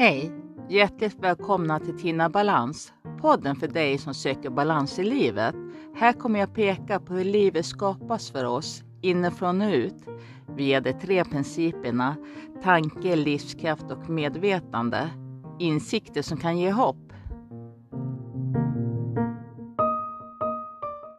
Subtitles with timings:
[0.00, 0.32] Hej!
[0.68, 5.54] Hjärtligt välkomna till Tina Balans, podden för dig som söker balans i livet.
[5.96, 10.04] Här kommer jag peka på hur livet skapas för oss, inifrån och ut,
[10.56, 12.16] via de tre principerna
[12.62, 15.10] tanke, livskraft och medvetande.
[15.58, 17.12] Insikter som kan ge hopp.